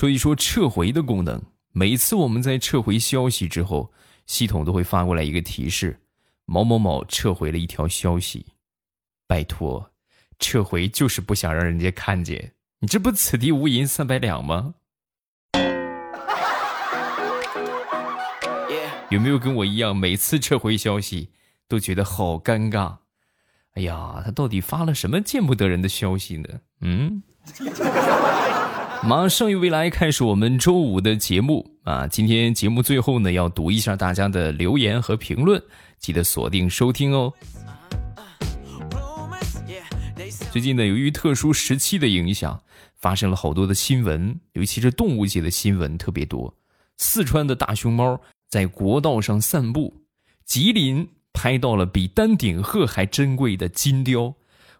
[0.00, 1.42] 说一说撤回的功能。
[1.72, 3.92] 每次我们在撤回消息之后，
[4.24, 6.00] 系统都会发过来一个提示：
[6.46, 8.46] 某某某撤回了一条消息。
[9.26, 9.90] 拜托，
[10.38, 14.72] 撤回就是不想让人家看见，你这不此地无银三百两吗？
[19.10, 21.28] 有没有跟我一样，每次撤回消息
[21.68, 22.96] 都觉得好尴尬？
[23.74, 26.48] 哎呀，他到底发了什么见不得人的消息呢？
[26.80, 27.22] 嗯。
[29.02, 32.06] 马上与未来开始我们周五的节目啊！
[32.06, 35.60] 今天节目最后呢，要读一下大家的留言和评论，
[35.98, 37.32] 记得锁定收听哦。
[40.52, 42.62] 最近呢，由于特殊时期的影响，
[42.98, 46.54] 发生了好多的新闻，尤其是动物界的新闻特别多。
[46.98, 50.02] 四川的大熊猫在国道上散步，
[50.44, 54.34] 吉林拍到了比丹顶鹤还珍贵的金雕，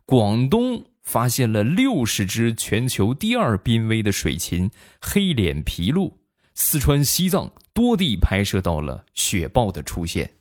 [0.05, 0.85] 广东。
[1.11, 4.71] 发现了六十只全球第二濒危的水禽
[5.01, 6.13] 黑脸琵鹭，
[6.55, 10.35] 四川、西藏多地拍摄到了雪豹的出现，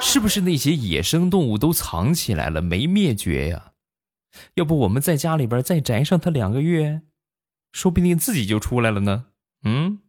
[0.00, 3.70] 是不是那些野生动物都藏起来了，没灭绝呀？
[4.54, 7.02] 要不我们在家里边再宅上它两个月，
[7.70, 9.26] 说不定自己就出来了呢？
[9.62, 10.00] 嗯。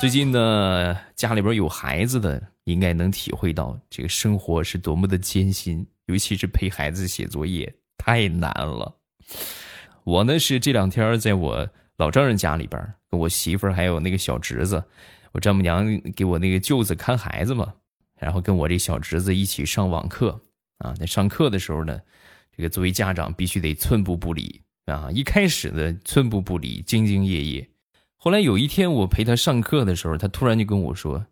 [0.00, 8.96] 最近呢，家里边有孩子的，应该能体会到这个生活是多么的艰辛，尤其是陪孩子写作业太难了。
[10.04, 14.82] 我呢是这两天在我老丈人家里边，跟我媳妇儿还有那个小侄子，
[15.32, 15.84] 我丈母娘
[16.16, 17.74] 给我那个舅子看孩子嘛，
[18.18, 20.40] 然后跟我这小侄子一起上网课
[20.78, 20.94] 啊。
[20.94, 22.00] 在上课的时候呢，
[22.56, 25.10] 这个作为家长必须得寸步不离啊。
[25.12, 27.69] 一开始呢寸步不离，兢兢业业。
[28.22, 31.24] 后来有一天，我陪他上课的时候，他突然就跟我说：“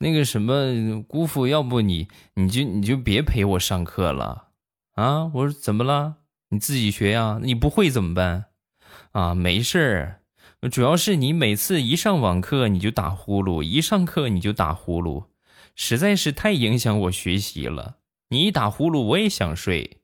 [0.00, 4.46] 那个什么姑父，要不你你就你就别陪我上课了
[4.94, 6.14] 啊？”我说：“怎么了？
[6.48, 7.38] 你自己学呀？
[7.42, 8.46] 你不会怎么办？
[9.12, 9.78] 啊，没事
[10.62, 15.26] 儿，主要是你每次一上网课你就打呼噜，一上课你就打呼噜，
[15.76, 17.96] 实在是太影响我学习了。
[18.30, 19.98] 你一打呼噜，我也想睡。”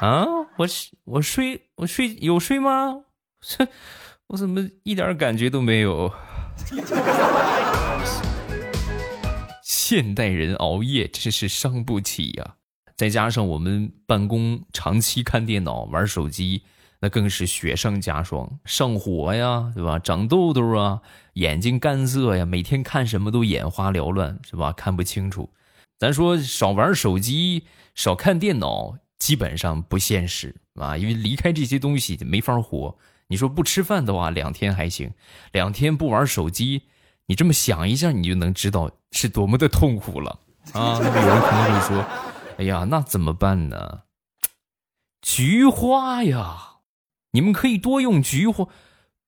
[0.00, 0.26] 啊？
[0.56, 0.68] 我
[1.04, 3.04] 我睡我睡有睡吗？
[3.40, 3.66] 这
[4.28, 6.12] 我怎么一点感觉都没有？
[9.62, 12.56] 现代人熬夜真是伤不起呀！
[12.96, 16.62] 再加上我们办公长期看电脑玩手机，
[17.00, 19.98] 那更是雪上加霜，上火呀，对吧？
[19.98, 21.00] 长痘痘啊，
[21.34, 24.72] 眼睛干涩呀，每天看什么都眼花缭乱，是吧？
[24.72, 25.50] 看不清楚。
[25.98, 27.64] 咱说少玩手机，
[27.94, 28.98] 少看电脑。
[29.22, 32.98] 基本上不现实啊，因为离开这些东西没法活。
[33.28, 35.10] 你说不吃饭的话，两天还行；
[35.52, 36.82] 两天不玩手机，
[37.26, 40.40] 你这么想一下，你就能知道是多么的痛苦了
[40.74, 40.98] 啊！
[41.00, 42.04] 那有人可能会说
[42.58, 44.00] ：“哎呀，那怎么办呢？”
[45.22, 46.78] 菊花呀，
[47.30, 48.66] 你们可以多用菊花，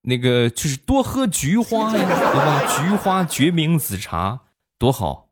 [0.02, 2.66] 那个就是多喝菊花呀， 对吧？
[2.66, 4.40] 菊花决明子茶
[4.76, 5.28] 多好。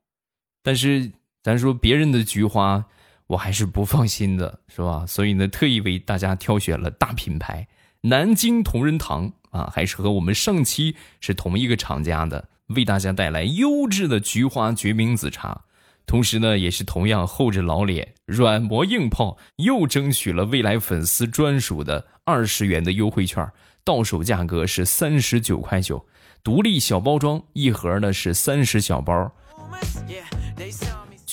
[0.63, 1.11] 但是
[1.43, 2.85] 咱说别人的菊花。
[3.33, 5.07] 我还是不放心的，是吧？
[5.07, 7.67] 所以呢，特意为大家挑选了大品牌
[8.03, 15.63] 南京同仁堂啊，还是和我们上期是同一个厂家的，为大家带来优质的菊花决明子茶。
[16.05, 23.51] 同时呢，也是同样厚着老脸、软磨硬泡，又争取了未来粉丝专属的二十元的优惠券，
[23.83, 26.05] 到手价格是三十九块九，
[26.45, 29.33] 独立小包装一盒呢是三十小包。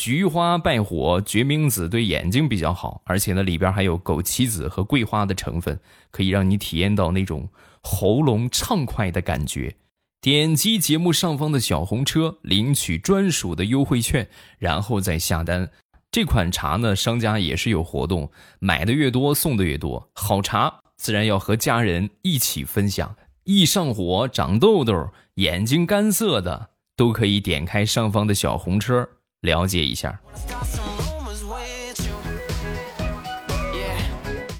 [0.01, 5.77] 菊花败火，决明子对眼睛比较好，而且呢里边还有枸杞子和桂花的成分，
[6.09, 7.49] 可以让你体验到那种
[7.83, 9.75] 喉咙畅快的感觉。
[10.21, 15.69] 点击节目上方的小红车，领取专属的优惠券，然后再下单。
[16.09, 20.09] 这款茶呢，商家也是有活动，买的越多送的越多。
[20.13, 23.17] 好茶自然要和家人一起分享。
[23.43, 29.09] 易上火、长痘痘、眼睛干涩的，都可以点开上方的小红车。
[29.41, 30.19] 了解一下，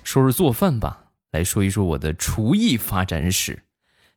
[0.04, 1.06] 说说做饭吧。
[1.32, 3.62] 来说一说我的厨艺发展史。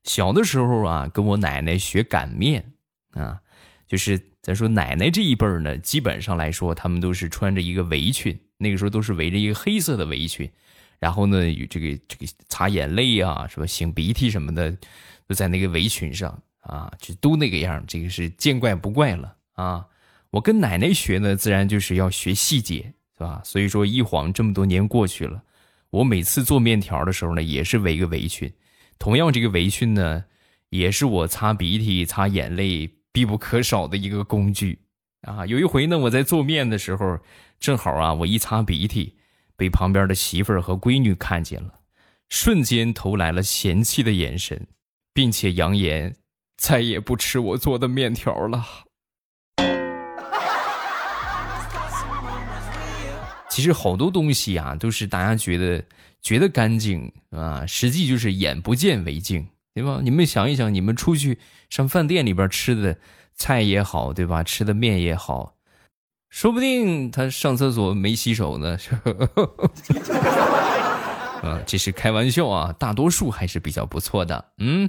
[0.05, 2.73] 小的时候啊，跟我奶奶学擀面
[3.11, 3.41] 啊，
[3.87, 10.51] 就是咱说奶奶这一辈儿呢，基本上来说，他们都是穿着一个围裙，那个时候都是围着一个黑色的围裙，
[10.99, 13.67] 然后呢，有这个这个擦眼泪啊，什么？
[13.67, 14.71] 擤鼻涕什么的，
[15.29, 19.87] 都在那个围裙上啊，就都那个样，这个是见怪不怪了啊。
[20.33, 23.43] 我跟奶奶学呢，自然就是要学细节，是吧？
[23.45, 25.43] 所以说一晃这么多年过去了，
[25.91, 28.51] 我每次做面条的时候呢，也是围个围裙。
[28.99, 30.25] 同样，这个围裙呢，
[30.71, 34.79] 也是我擦鼻涕、擦眼泪必不可少的一个工具
[35.21, 35.45] 啊。
[35.45, 37.19] 有一回呢，我在做面的时候，
[37.61, 39.19] 正好啊，我一擦鼻涕，
[39.55, 41.81] 被旁边的媳妇儿和闺女看见了，
[42.31, 44.67] 瞬间投来了嫌弃的眼神，
[45.13, 46.17] 并且扬言
[46.57, 48.65] 再也不吃我做的面条了。
[53.53, 55.85] 其实好多东西啊，都是大家觉得
[56.23, 60.01] 觉得干净啊，实际就是眼不见为净，对吧？
[60.03, 61.39] 你们想一想，你们出去
[61.69, 62.97] 上饭店里边吃的
[63.35, 64.43] 菜也好，对吧？
[64.43, 65.57] 吃的面也好，
[66.31, 68.79] 说不定他上厕所没洗手呢。
[71.45, 74.89] 啊，这是开玩笑啊，大多数还是比较不错的，嗯。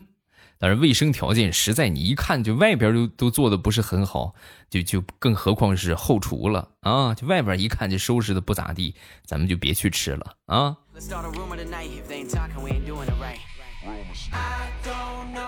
[0.59, 4.33] 但是卫生条件实在，你一看就外边都都做的不是很好，
[4.69, 7.13] 就就更何况是后厨了啊！
[7.13, 8.95] 就外边一看就收拾的不咋地，
[9.25, 10.77] 咱们就别去吃了啊。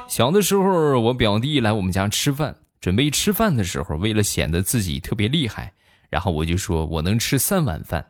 [0.09, 5.73] 小的时候，我表弟来我们家吃饭，准备吃饭的时候，为了显得自己特别厉害，
[6.09, 8.07] 然后我就说我能吃三碗饭。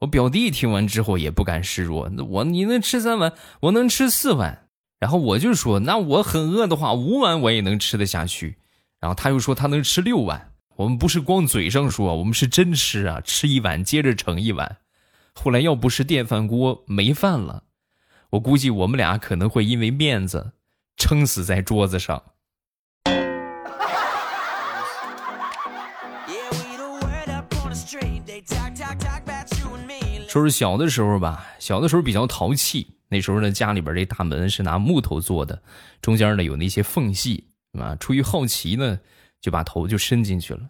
[0.00, 4.61] 我表弟听完之后也不甘示弱，那我你能吃三碗，我能吃四碗。
[5.02, 8.58] 然后我就说，那我很饿的话，五碗我也能吃得下去。
[9.00, 10.52] 然后他又说他能吃六碗。
[10.76, 14.76] 我们不是光嘴上说，我们是真吃啊，吃一碗接着盛一碗。
[15.34, 17.64] 后来要不是电饭锅没饭了，
[18.30, 20.52] 我估计我们俩可能会因为面子
[20.96, 22.22] 撑死在桌子上。
[30.32, 32.86] 说是小的时候吧，小的时候比较淘气。
[33.10, 35.60] 那时候呢，家里边这大门是拿木头做的，
[36.00, 37.48] 中间呢有那些缝隙，
[37.78, 38.98] 啊，出于好奇呢，
[39.42, 40.60] 就把头就伸进去了。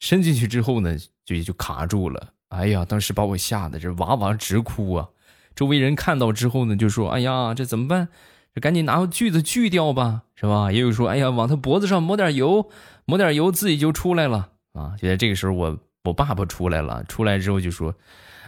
[0.00, 2.30] 伸进去之后呢，就就卡住了。
[2.48, 5.08] 哎呀，当时把我吓得这哇哇直哭啊！
[5.54, 8.08] 周围人看到之后呢，就说：“哎呀，这怎么办？
[8.52, 12.68] 这赶紧拿锯子锯掉吧，是吧？”也有说：“哎呀，往他脖子上抹点油，
[13.04, 17.94] 抹点油，自己就出来了。”啊，就在这个时候，我我爸爸出来了，出来之后就说。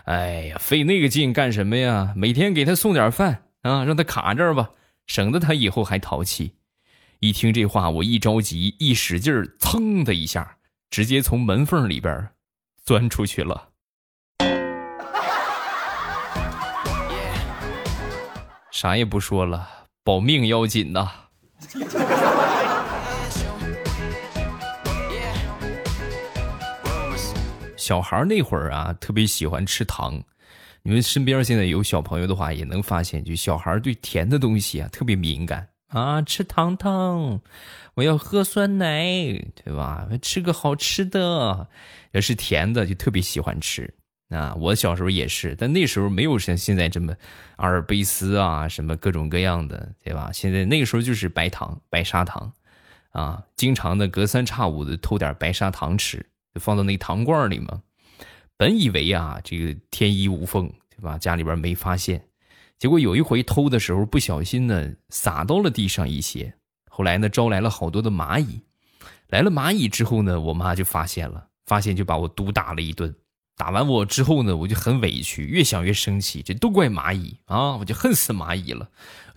[0.06, 2.12] 哎呀，费那个劲干什么呀？
[2.14, 4.70] 每天给他送点饭啊，让他卡这儿吧，
[5.08, 6.55] 省得他以后还淘气。
[7.19, 10.58] 一听这话，我一着急，一使劲儿，噌的一下，
[10.91, 12.29] 直接从门缝里边
[12.85, 13.70] 钻出去了。
[18.70, 19.69] 啥也不说了，
[20.05, 21.11] 保命要紧呐。
[27.86, 30.20] 小孩那会儿啊，特别喜欢吃糖。
[30.82, 36.20] 你们身边现在有小朋友的话，也能发现，就小孩对甜的东西啊特别敏感啊。
[36.20, 37.40] 吃糖糖，
[37.94, 39.04] 我要喝酸奶，
[39.54, 40.08] 对吧？
[40.20, 41.68] 吃个好吃的，
[42.10, 43.94] 要是甜的就特别喜欢吃
[44.30, 44.52] 啊。
[44.56, 47.14] 我小时候也是，但那时候没有像现在这么
[47.54, 50.32] 阿尔卑斯啊，什么各种各样的，对吧？
[50.32, 52.52] 现在那个时候就是白糖、白砂糖
[53.12, 56.26] 啊，经常的隔三差五的偷点白砂糖吃。
[56.58, 57.82] 放到那糖罐里嘛，
[58.56, 61.19] 本以为啊，这个天衣无缝，对吧？
[61.19, 62.23] 家里边没发现，
[62.79, 66.55] 结果有一回偷的时候不小心呢，撒到了地上一些。
[66.88, 68.61] 后来呢，招来了好多的蚂蚁。
[69.29, 73.14] 来了蚂蚁之后呢，我妈就发现了，发现就把我毒打了一顿。
[73.56, 77.75] 打完我之后呢，我就很委屈，越想越生气，这都怪蚂蚁啊！
[77.76, 78.88] 我就恨死蚂蚁了，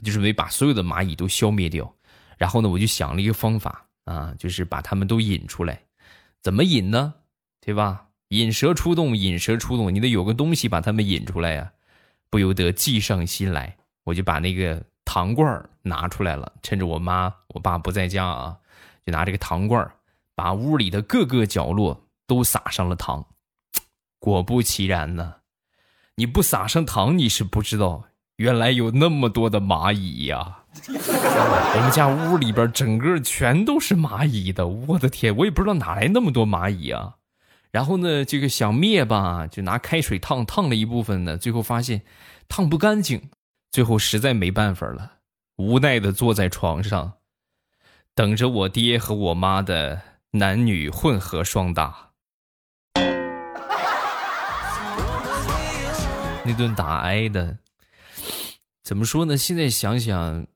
[0.03, 1.95] 就准备把所有的蚂蚁都消灭掉。
[2.37, 5.81] 然后呢，我就想了一个方法啊，就是把它们都引出来。
[6.41, 7.15] 怎么引呢？
[7.59, 8.07] 对吧？
[8.29, 11.73] 引蛇出洞，引蛇出洞，你得有个东西把它们引出来呀。
[12.29, 16.53] 不由得计上心来，我就把那个糖罐拿出来了。
[16.61, 18.59] 趁着我妈、我爸不在家啊，
[19.03, 19.91] 就拿这个糖罐
[20.35, 23.25] 把屋里的各个角落都撒上了糖。
[24.19, 25.37] 果不其然呢，
[26.15, 28.08] 你不撒上糖，你是不知道，
[28.39, 30.59] 原来有那么多的蚂蚁呀。
[30.87, 37.15] 我们家屋里边整个全都是蚂蚁的，我的天，我也不知道哪来那么多蚂蚁啊。
[37.71, 42.03] 然后呢，这个想灭吧，就拿开水烫烫了一部分呢，最后发现
[42.47, 43.29] 烫不干净，
[43.71, 45.15] 最后实在没办法了，
[45.57, 47.15] 无奈的坐在床上，
[48.15, 49.99] 等着我爹和我妈的
[50.31, 52.11] 男女混合双打。
[56.45, 57.57] 那顿打挨的，
[58.89, 59.37] 怎么说呢？
[59.37, 60.47] 现在想想。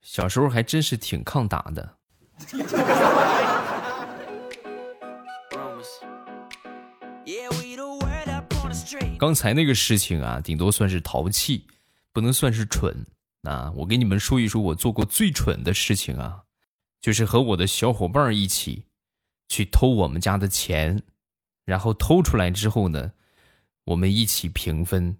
[0.00, 1.96] 小时候还真是挺抗打的。
[9.16, 11.68] 刚才那个事情啊，顶多算是淘气，
[12.12, 13.06] 不能算是蠢。
[13.42, 16.42] 啊，我给你们说一说我做过最蠢的事情啊，
[17.00, 18.86] 就是和我的小伙伴一起
[19.48, 21.00] 去偷我们家的钱，
[21.64, 23.12] 然后偷出来之后呢，
[23.84, 25.16] 我们一起平分。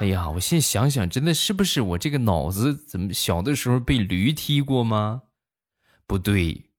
[0.00, 5.22] 哎呀，我现在想想，真的是不是我这个脑子怎么小的时候被驴踢过吗？
[6.06, 6.70] 不对，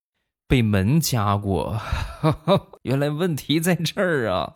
[0.48, 1.78] 被门夹过。
[2.84, 4.56] 原来问题在这儿啊！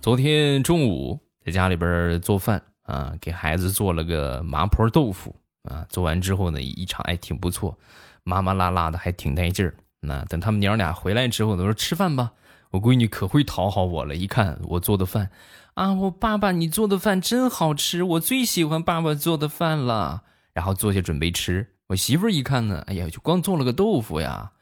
[0.00, 5.34] 昨天中午在家里边做饭啊，给孩子做了个麻婆豆腐
[5.64, 5.84] 啊。
[5.88, 7.76] 做完之后呢，一尝哎挺不错，
[8.22, 9.74] 麻麻辣辣的，还挺带劲儿。
[9.98, 12.30] 那等他们娘俩回来之后，都说吃饭吧。
[12.74, 15.30] 我闺女可会讨好我了，一看我做的饭，
[15.74, 20.24] 啊，我爸爸你做的饭真好吃，我最喜欢爸爸做的饭了。
[20.52, 24.52] 然后坐下准备吃，我媳妇儿一看呢，哎呀，就光做了个豆腐呀，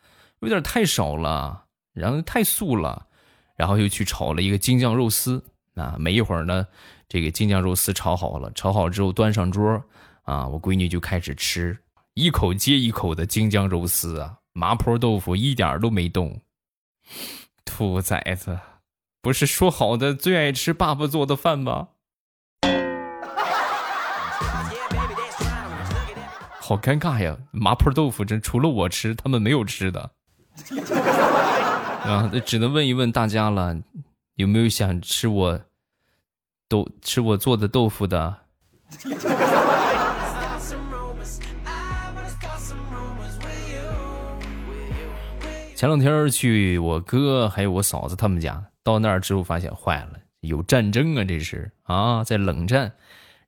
[0.40, 1.64] 有点太少了，
[1.94, 3.06] 然后太素了，
[3.56, 5.42] 然后又去炒了一个京酱肉丝。
[5.74, 6.66] 啊，没一会儿呢，
[7.08, 9.82] 这个京酱肉丝炒好了，炒好之后端上桌，
[10.24, 11.78] 啊，我闺女就开始吃，
[12.12, 16.42] 一口接一口的京酱肉丝啊，麻婆豆腐一点都没动。
[17.64, 18.58] 兔崽子，
[19.20, 21.88] 不是说好的最爱吃爸爸做的饭吗？
[26.60, 27.36] 好尴尬呀！
[27.50, 30.12] 麻婆豆腐真除了我吃，他们没有吃的。
[32.04, 33.76] 啊，那只能问一问大家了，
[34.36, 35.60] 有没有想吃我
[36.68, 38.38] 豆吃我做的豆腐的？
[45.82, 51.24] 前两天去我哥还有我嫂子他们家，到那儿之后发现坏了，有战争啊！
[51.24, 52.92] 这是啊，在冷战。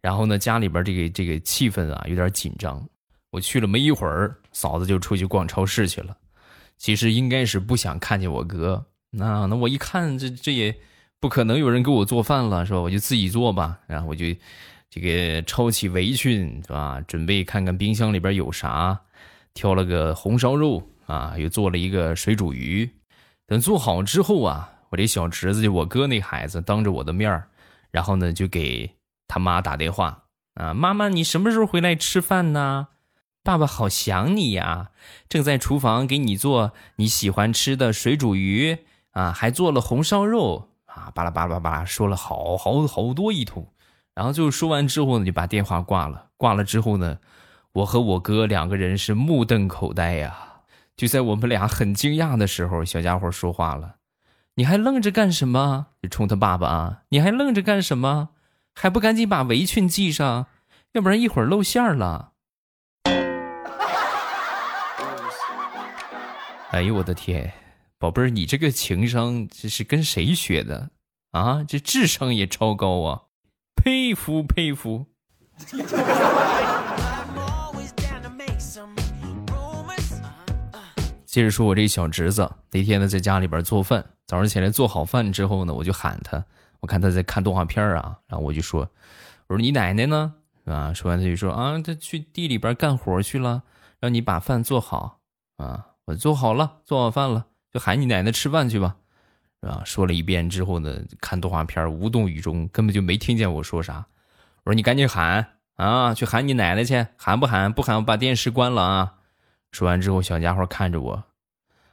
[0.00, 2.85] 然后呢，家里边这个这个气氛啊有点紧张。
[3.31, 6.17] 我去了没一会儿，嫂子就出去逛超市去了。
[6.76, 8.85] 其实应该是不想看见我哥。
[9.11, 10.76] 那那我一看，这这也
[11.21, 12.81] 不可能有人给我做饭了，是吧？
[12.81, 13.79] 我就自己做吧。
[13.87, 14.25] 然后我就
[14.91, 17.00] 这个抄起围裙，是吧？
[17.07, 19.00] 准备看看冰箱里边有啥，
[19.54, 20.90] 挑了个红烧肉。
[21.06, 22.90] 啊，又做了一个水煮鱼，
[23.46, 27.46] 等做好之后啊，我这小侄子就我哥那孩子当着我的面儿，
[27.90, 28.90] 然后呢就给
[29.28, 30.23] 他妈打电话
[30.54, 32.88] 啊，妈妈你什么时候回来吃饭呢？
[33.42, 34.92] 爸爸好想你呀，
[35.28, 38.78] 正在厨房给你做你喜欢吃的水煮鱼
[39.11, 43.68] 啊，还做了红烧肉啊，巴拉巴拉巴拉说了好好好多一通，
[44.14, 47.18] 然后就说完之后呢就把电话挂了，挂了之后呢，
[47.75, 50.38] 我和我哥两个人是目瞪口呆呀。
[50.97, 53.97] 就在我们俩很惊讶的时候，小家伙说话了
[54.54, 58.28] ：“你还愣着干什么？”就冲他爸爸啊！“你还愣着干什么？
[58.75, 60.47] 还不赶紧把围裙系上，
[60.93, 62.31] 要不然一会儿露馅了。
[66.71, 67.52] ”哎呦我的天，
[67.99, 70.90] 宝贝儿，你这个情商这是跟谁学的
[71.33, 71.64] 啊？
[71.66, 73.23] 这智商也超高啊！
[73.75, 75.07] 佩服佩服。
[81.35, 84.07] 接着说，我这小侄子那天呢，在家里边做饭。
[84.25, 86.45] 早上起来做好饭之后呢，我就喊他，
[86.79, 88.88] 我看他在看动画片啊，然后我就说
[89.49, 90.33] ：“我说你奶奶呢？
[90.64, 93.64] 啊？”说完他就说：“啊，他去地里边干活去了，
[93.99, 95.19] 让你把饭做好
[95.57, 98.95] 啊。”我做好了，做好饭了，就喊你奶奶吃饭去吧，
[99.61, 99.83] 是吧？
[99.85, 104.07] 说了一遍之后呢，看动画片无动于衷，根本就没听见我说啥。
[104.62, 107.73] 我说你赶紧喊啊，去喊你奶奶去，喊不喊？
[107.73, 109.14] 不喊我把电视关了啊！
[109.75, 111.25] 说完之后，小家伙看着我，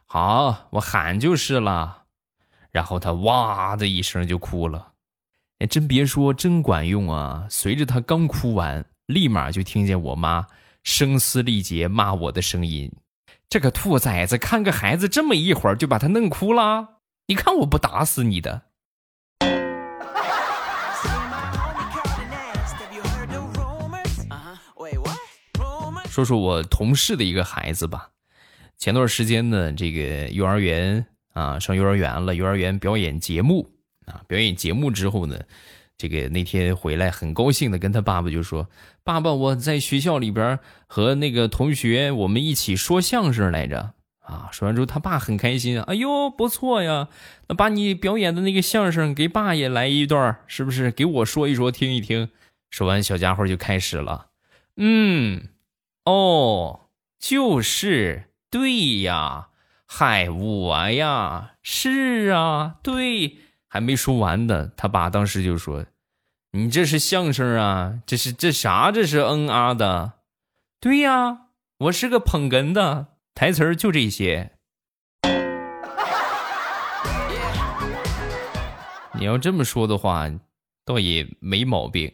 [0.05, 2.03] 好，我喊就是了。
[2.69, 4.91] 然后他哇的一声就哭了，
[5.57, 7.47] 哎，真别说，真管用啊！
[7.49, 10.45] 随着他刚哭完，立马就听见我妈
[10.83, 12.91] 声嘶力竭骂我的声音
[13.49, 18.61] ：“这个兔崽子，看个孩子这么一会儿就把他弄哭了，你看我不打死你的！”
[26.11, 28.09] 说说我同事的一个孩子吧，
[28.77, 33.71] 前段时间呢，这个幼儿园啊，上幼儿园了，幼儿园表演节目
[34.05, 35.39] 啊，表演节目之后呢，
[35.97, 38.67] 这个那天回来很高兴的跟他爸爸就说
[39.05, 47.07] ：“爸爸，我在学校里边和那个同学我们一起说相声来着。”啊，说完之后他爸很开心，哎呦不错呀，
[47.47, 50.91] 那把你表演的那个相声给爸也来一段，是不是？
[50.91, 52.29] 给我说一说听一听。
[52.69, 54.27] 说完，小家伙就开始了，
[54.75, 55.47] 嗯。
[56.05, 56.89] 哦，
[57.19, 59.49] 就是对呀，
[59.85, 63.37] 嗨，我呀，是啊，对，
[63.69, 65.85] 还没说完呢，他爸当时就说
[66.53, 67.99] ：“你这是相声啊？
[68.07, 68.91] 这是这啥？
[68.91, 70.13] 这是嗯啊的？
[70.79, 71.41] 对呀，
[71.77, 74.53] 我是个捧哏的，台词儿就这些。
[79.13, 80.27] 你要这么说的话，
[80.83, 82.11] 倒也没毛病。”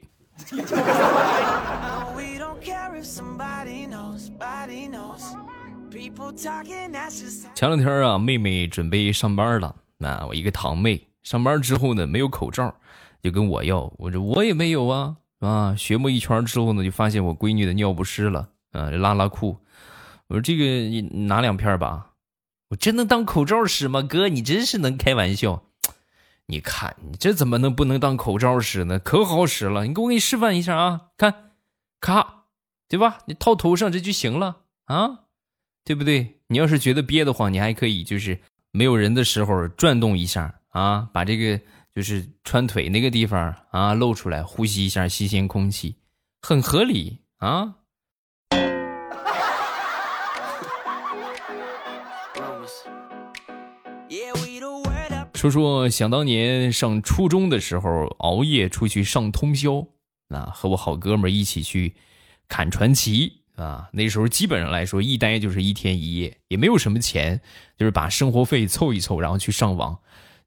[7.54, 12.74] 前两天啊，妹妹准备上班了，那我一个堂妹上班之后呢，没有口罩，
[13.22, 13.92] 就跟我要。
[13.98, 19.58] 我说我也没有啊，啊，学摸一圈之后呢，就发现我闺女的尿不湿了，啊，拉拉裤。
[20.28, 22.12] 我说这个你拿两片吧，
[22.70, 24.02] 我真能当口罩使吗？
[24.02, 25.64] 哥，你真是能开玩笑。
[26.48, 29.00] 你看你这怎么能不能当口罩使呢？
[29.00, 31.52] 可好使了，你给我给你示范一下啊，看，
[32.00, 32.44] 咔，
[32.88, 33.18] 对吧？
[33.26, 35.24] 你套头上这就行了啊，
[35.88, 36.42] 对不对？
[36.48, 38.38] 你要是觉得憋得慌，你还可以就是
[38.72, 41.58] 没有人的时候转动一下啊，把这个
[41.96, 45.96] 就是穿腿那个地方啊露出来，呼吸一下新鲜空气，
[46.42, 47.76] 很合理啊。
[55.36, 59.88] 说说想当年上初中的时候，熬夜出去上通宵，
[60.28, 61.96] 啊，和我好哥们一起去
[62.50, 63.90] 砍传奇啊。
[63.92, 67.42] 那时候基本上来说，一待就是一天一夜，也没有什么钱，
[67.78, 70.00] 就是把生活费凑一凑，然后去上网，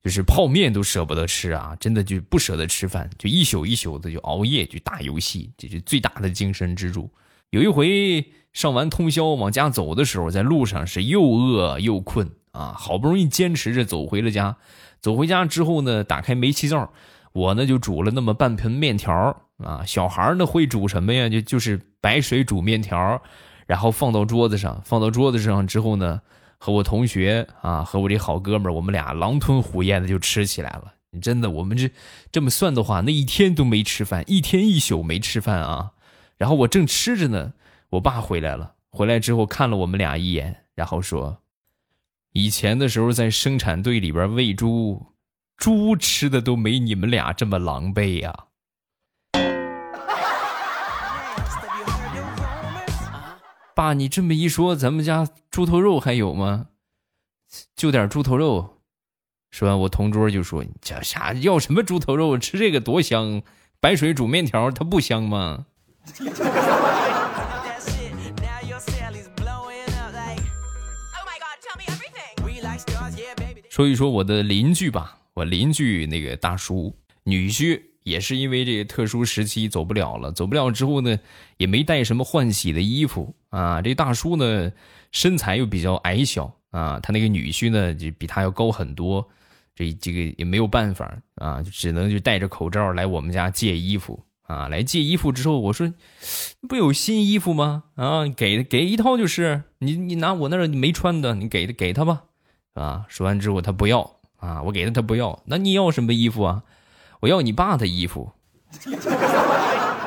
[0.02, 7.10] 就是泡面都舍不得吃啊，真的就不舍得吃饭，就一宿一宿的就熬夜去打游戏，这是最大的精神支柱。
[7.50, 12.30] 有一回上完通宵往家走的时候，在路上是又饿又困。
[12.52, 14.56] 啊，好不容易坚持着走回了家，
[15.00, 16.92] 走回家之后呢，打开煤气灶，
[17.32, 19.84] 我呢就煮了那么半盆面条啊。
[19.86, 21.28] 小孩呢会煮什么呀？
[21.28, 23.22] 就就是白水煮面条，
[23.66, 26.20] 然后放到桌子上，放到桌子上之后呢，
[26.58, 30.94] 和我同学啊，和我这好哥们儿，我们俩狼吞虎咽的就吃起来了。
[31.20, 31.90] 真的，我们这
[32.30, 35.92] 这么算的话，那一天都没吃饭，一天一宿没吃饭啊。
[36.38, 37.52] 然后我正吃着呢，
[37.90, 41.38] 我爸回来了，回来之后看了我们俩一眼，然后说。
[42.32, 45.04] 以前的时候，在生产队里边喂猪，
[45.56, 48.32] 猪吃的都没你们俩这么狼狈呀。
[53.80, 56.66] 爸，你这么一说，咱们家猪头肉还有吗？
[57.74, 58.82] 就点猪头肉。
[59.50, 62.36] 说完，我同桌就说：“你这啥要什么猪头肉？
[62.36, 63.40] 吃这个多香！
[63.80, 65.64] 白水煮面条，它不香吗？”
[73.70, 81.18] 说一说我的邻居吧，我邻居那个大叔女婿也是因为这个特殊时期走不了了，走不了之后呢，
[81.56, 83.82] 也没带什么换洗的衣服啊。
[83.82, 84.72] 这大叔呢
[85.12, 89.28] 身材又比较矮小啊，他那个女婿呢就比他要高很多，
[89.74, 94.68] 这这个也没有办法啊，就只能就戴着口罩来我们家借衣服啊。
[94.68, 95.92] 来借衣服之后，我说
[96.68, 97.84] 不有新衣服吗？
[97.94, 102.22] 啊，给给一套就是，你你拿我那儿没穿的，你给给他吧。
[102.74, 103.04] 啊！
[103.08, 105.42] 说完之后，他不要啊，我给他，他不要。
[105.46, 106.62] 那你要什么衣服啊？
[107.18, 108.32] 我要你爸的衣服。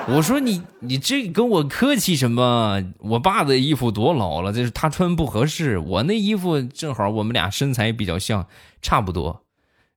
[0.06, 2.84] 我说你，你这跟我客气什么？
[3.00, 5.78] 我爸的衣服多老了，这是他穿不合适。
[5.78, 8.48] 我那衣服正好，我们俩身材比较像，
[8.82, 9.46] 差不多，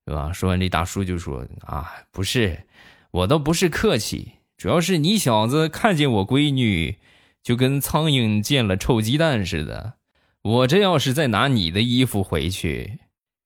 [0.07, 0.33] 是吧？
[0.33, 2.65] 说完，这大叔就说：“啊，不是，
[3.11, 6.99] 我倒不是客气，主要是你小子看见我闺女，
[7.43, 9.95] 就跟苍蝇见了臭鸡蛋似的。”
[10.43, 13.01] 我这要是再拿你的衣服回去，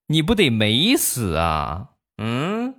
[0.08, 1.92] 你不得美死啊？
[2.18, 2.74] 嗯？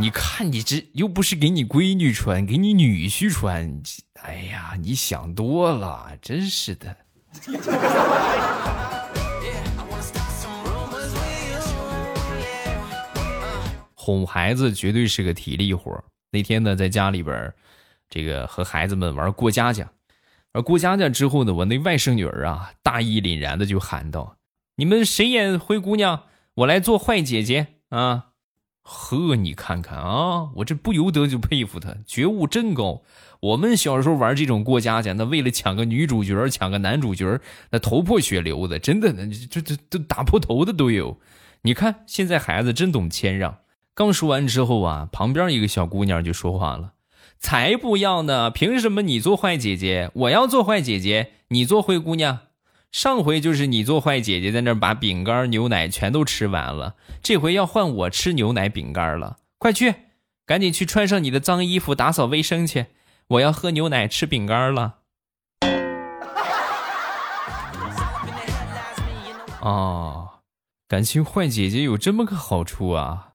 [0.00, 3.82] 你看你这又不是给你闺女穿，给你女婿穿。
[4.22, 6.96] 哎呀，你想多了，真是的。
[13.94, 16.02] 哄孩子绝对是个体力活。
[16.30, 17.52] 那天呢，在家里边。
[18.10, 19.90] 这个和孩子们玩过家家，
[20.52, 24.36] 而过家家之后呢，我那外甥女儿啊，大义凛然的就喊道
[24.76, 26.22] ：“你们谁演灰姑娘？
[26.54, 28.27] 我来做坏姐姐啊！”
[28.90, 33.02] 呵，你看看啊，我这不由得就佩服他，觉悟真高。
[33.40, 37.38] 我们小时候玩这种过家家，那为了抢个女主角、抢个男主角，
[37.70, 39.12] 那头破血流的，真的，
[39.50, 41.18] 这这都打破头的都有。
[41.62, 43.58] 你看现在孩子真懂谦让。
[43.94, 46.94] 刚说完之后啊，旁边一个小姑娘就说话了。
[47.38, 48.50] 才不要呢！
[48.50, 52.38] 凭什么你做坏姐姐，我要做坏姐姐，你做灰姑娘？
[52.90, 59.36] 上回就是你做坏姐姐，在那把饼干、牛奶全都吃完了，这回要换我吃牛奶、饼干了。
[59.58, 59.94] 快去，
[60.46, 62.86] 赶紧去穿上你的脏衣服，打扫卫生去。
[63.28, 64.94] 我要喝牛奶、吃饼干了。
[69.60, 70.28] 哦，
[70.88, 73.32] 感情坏姐姐有这么个好处啊！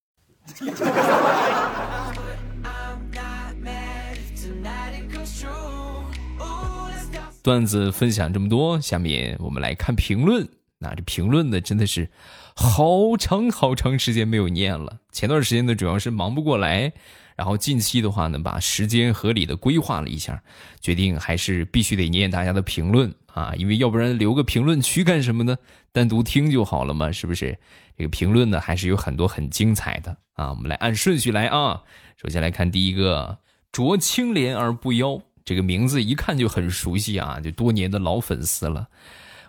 [7.43, 10.47] 段子分享这么多，下面我们来看评论。
[10.79, 12.09] 那这评论呢，真的是
[12.55, 14.99] 好长好长时间没有念了。
[15.11, 16.93] 前段时间呢，主要是忙不过来，
[17.35, 20.41] 然后近期的话呢，把时间合理的规划了一下，
[20.79, 25.57] 决定还是必须得念大家的评论啊，因为要不然留个评论区干什么呢？
[25.91, 27.57] 单独听就好了嘛，是不是？
[27.97, 31.83] 这个评论呢还是有很多很精彩的啊，我们来按顺序来啊。
[32.15, 33.39] 首先来看第一个，
[33.73, 38.87] 濯清涟而不妖，这个名字一看就很熟悉啊，就多年的老粉丝了。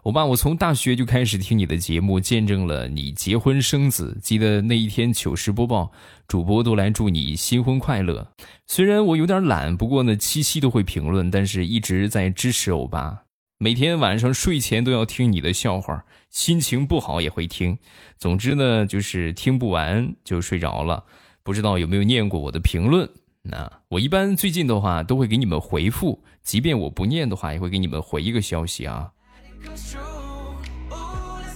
[0.02, 4.18] 我爸，我从大学就开始听你的节目，见证了你结婚生子。
[4.22, 5.92] 记得那一天糗事播报，
[6.28, 8.30] 主播都来祝你新婚快乐。
[8.66, 13.22] 虽然我有点懒，不过呢，七夕都会评论，但是一直在支持欧巴。
[13.56, 17.78] 每天晚上睡前都要听你的笑话，心情不好也会听。
[18.18, 21.04] 总之呢，就是听不完就睡着了。
[21.42, 23.08] 不知道有没有念过我的评论？
[23.46, 29.12] 那我一般最近的话都会给你们回复，即便我不念的话，也会给你们回一个消息啊。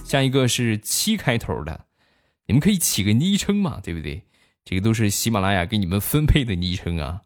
[0.05, 1.85] 下一个是七开头的，
[2.45, 4.21] 你们可以起个昵称嘛，对不对？
[4.63, 7.21] 这个都是喜马拉雅给你们分配的昵称啊。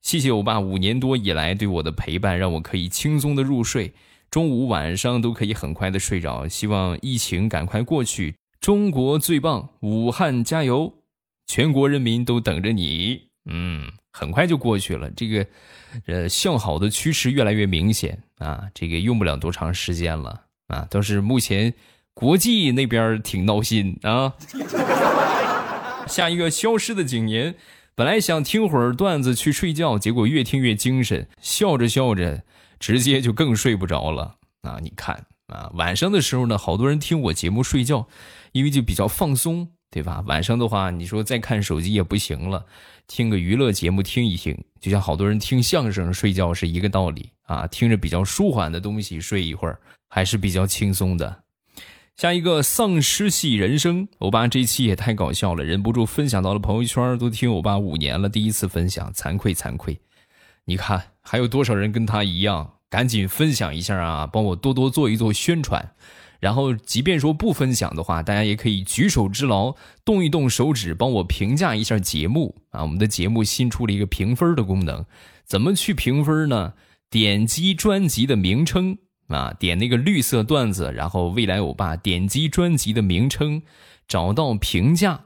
[0.00, 3.94] 谢谢我爸五年多以来对我的陪伴，让我可以轻松的入睡，
[4.30, 6.48] 中午晚上都可以很快的睡着。
[6.48, 10.94] 希望疫情赶快过去，中国最棒，武汉加油，
[11.46, 13.27] 全国人民都等着你。
[13.50, 15.46] 嗯，很快就过去了，这个，
[16.06, 21.72] 呃，向好的趋势越来越明显啊，这个用不了多长时间了啊，倒是目前
[22.12, 24.34] 国际那边挺闹心啊。
[26.06, 27.54] 下一个消失的景年，
[27.94, 32.42] 本来想听会儿段子去睡觉，结果越听越精神，笑着笑着
[32.78, 34.78] 直接就更睡不着了啊！
[34.82, 38.08] 你看啊，晚上的时候呢，好多人听我节目睡觉，
[38.52, 39.70] 因为就比较放松。
[39.90, 40.22] 对吧？
[40.26, 42.66] 晚上的话，你说再看手机也不行了，
[43.06, 47.66] 听个娱乐节目听一听，就像好多人听相声睡觉是一个道理啊。
[47.66, 51.42] 听着比较舒缓的东西睡一会儿，还是比较轻松的。
[52.16, 59.98] 下一个丧尸系人生，欧巴这期也太搞笑了，忍不住分享到了朋友圈，都听欧巴五年了，第一次分享，惭愧惭愧。
[60.64, 62.74] 你看还有多少人跟他一样？
[62.90, 65.94] 赶紧分享一下啊，帮我多多做一做宣传。
[66.40, 69.74] 然后，即便说不分享的话，大家也可以举手之劳，
[70.04, 72.82] 动一动手指，帮我评价一下节目啊！
[72.82, 75.04] 我们的节目新出了一个评分的功能，
[75.44, 76.74] 怎么去评分呢？
[77.10, 83.62] 点击专辑的名称啊，点那个绿色段子，然后未来欧巴点击专辑的名称，
[84.06, 85.24] 找到评价，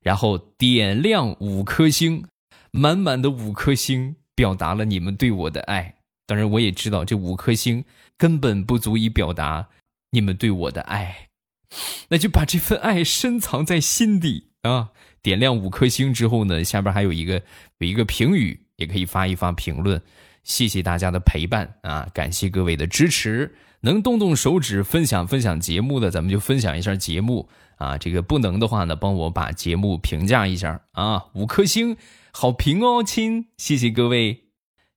[0.00, 2.24] 然后点亮五颗星，
[2.70, 5.96] 满满的五颗星，表达了你们对我的爱。
[6.26, 7.84] 当然，我也知道这五颗星
[8.16, 9.68] 根本不足以表达。
[10.14, 11.28] 你们对我的爱，
[12.08, 14.92] 那就把这份爱深藏在心底啊！
[15.20, 17.42] 点亮五颗星之后呢，下边还有一个
[17.78, 20.00] 有一个评语，也可以发一发评论。
[20.44, 22.08] 谢谢大家的陪伴啊！
[22.14, 23.54] 感谢各位的支持。
[23.80, 27.98] 能动动手指分享分享节目的，咱们就分享一下节目啊！
[27.98, 31.26] 这个不能的话呢，帮我把节目评价一下啊！
[31.34, 31.96] 五颗星
[32.32, 33.48] 好评哦，亲！
[33.56, 34.44] 谢谢各位。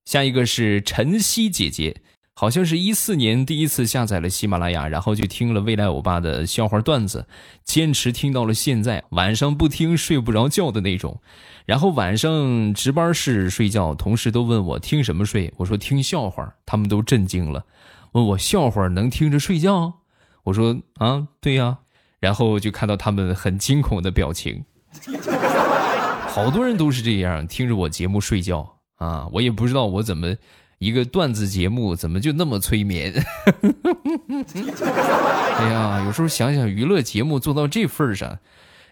[0.06, 2.02] 下一个是晨曦姐姐。
[2.40, 7.26] 好像是一四年第一次下载了喜马拉雅，然后就听了未来欧巴的笑话段子，
[7.64, 9.04] 坚持听到了现在。
[9.10, 11.20] 晚上不听睡不着觉的那种，
[11.66, 17.66] 然后晚上值班室睡觉，同事都问我听什么睡，我说听笑话，他们都震惊了，
[18.12, 19.94] 问我笑话能听着睡觉？
[20.44, 21.80] 我说啊，对呀，
[22.20, 24.64] 然后就看到他们很惊恐的表情，
[26.30, 30.36] 好多人都是这样听着我节目睡觉啊，我也不知道我怎么。
[30.80, 33.14] 一个段子节目怎么就那么催眠？
[35.58, 38.38] 哎呀，有时候想想娱乐节目做到这份上，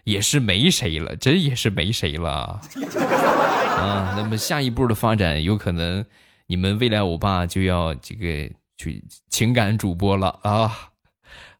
[0.04, 2.60] 也是没谁了，真也是没谁了
[3.78, 4.14] 啊！
[4.16, 6.04] 那么下一步的发展，有可能
[6.46, 10.72] 你们未来欧巴就要这个去情感主播了啊！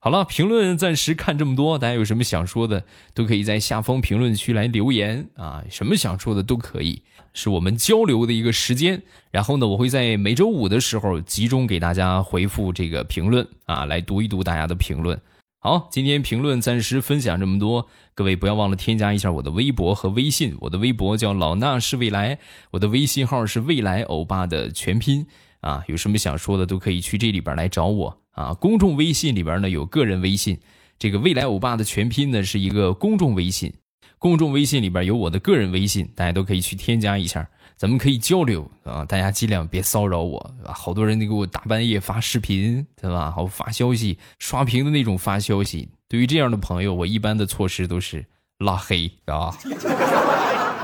[0.07, 7.03] 好了，评论暂时看这么多，大家有什么想说的，都可以在下方评论区来留言啊，什么想说的都可以。
[7.33, 15.21] 是我们交流的一个时间，然后呢，我会在每周五的时候集中给大家回复这个评论啊，来读一读大家的评论。
[15.59, 22.39] 好，今天评论暂时分享这么多，各位不要忘了添加一下我的微博和微信，我的微博叫老衲是未来，
[22.71, 25.27] 我的微信号是未来欧巴的全拼
[25.63, 28.55] 啊，有什么想说的都可以去这里边来找我啊。
[28.55, 30.61] 公众微信里边呢有个人微信，
[30.97, 33.75] 这个未来欧巴的全拼呢是一个公众微信。
[34.19, 37.47] 公众微信里边有我的个人微信，大家都可以去添加一下，
[37.77, 39.05] 咱们可以交流啊！
[39.05, 43.31] 大家尽量别骚扰我，好多人都给我大半夜发视频，对吧？
[43.31, 45.91] 好发消息、刷屏的那种发消息。
[46.09, 48.25] 对于这样的朋友，我一般的措施都是
[48.59, 49.55] 拉黑啊。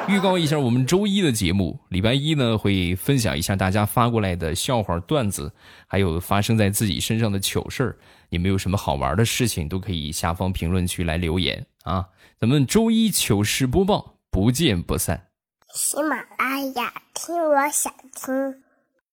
[0.08, 5.52] 预告一下我们周一的节目，礼拜一呢会分享一下大家发过来的笑话段子，
[5.86, 7.96] 还有发生在自己身上的糗事儿。
[8.28, 12.06] 你们有什么好玩的事情，都可以下方评论区来留言啊！
[12.38, 15.28] 咱们周一糗事播报，不见不散。
[15.72, 18.62] 喜马拉雅，听我想听。